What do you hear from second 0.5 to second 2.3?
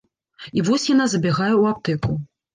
І вось яна забягае ў аптэку.